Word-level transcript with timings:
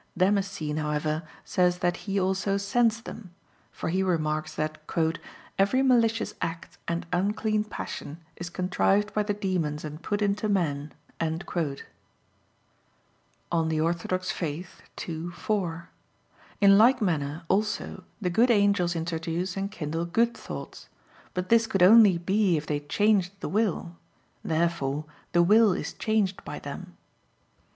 Damascene, 0.17 0.77
however, 0.77 1.21
says 1.45 1.77
that 1.77 1.95
he 1.95 2.19
also 2.19 2.57
sends 2.57 3.01
them; 3.03 3.35
for 3.71 3.89
he 3.89 4.01
remarks 4.01 4.55
that 4.55 4.79
"every 5.59 5.83
malicious 5.83 6.33
act 6.41 6.79
and 6.87 7.05
unclean 7.13 7.63
passion 7.63 8.17
is 8.35 8.49
contrived 8.49 9.13
by 9.13 9.21
the 9.21 9.35
demons 9.35 9.85
and 9.85 10.01
put 10.01 10.23
into 10.23 10.49
men" 10.49 10.91
(De 11.19 11.29
Fide 11.47 11.83
Orth. 13.53 14.41
ii, 14.43 15.29
4); 15.31 15.89
in 16.59 16.77
like 16.79 16.99
manner 16.99 17.43
also 17.47 18.03
the 18.19 18.31
good 18.31 18.49
angels 18.49 18.95
introduce 18.95 19.55
and 19.55 19.69
kindle 19.71 20.05
good 20.05 20.35
thoughts. 20.35 20.89
But 21.35 21.49
this 21.49 21.67
could 21.67 21.83
only 21.83 22.17
be 22.17 22.57
if 22.57 22.65
they 22.65 22.79
changed 22.79 23.33
the 23.39 23.49
will. 23.49 23.95
Therefore 24.43 25.05
the 25.33 25.43
will 25.43 25.73
is 25.73 25.93
changed 25.93 26.43
by 26.43 26.57
them. 26.57 26.97